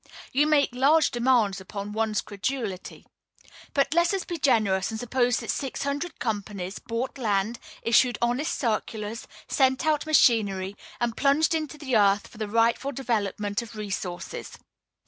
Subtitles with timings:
[0.33, 3.05] You make large demands upon one's credulity;
[3.75, 8.57] but let us be generous, and suppose that six hundred companies bought land, issued honest
[8.57, 14.57] circulars, sent out machinery, and plunged into the earth for the rightful development of resources.